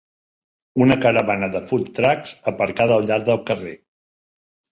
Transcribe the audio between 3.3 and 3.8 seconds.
carrer.